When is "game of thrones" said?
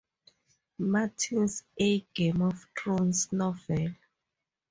2.15-3.31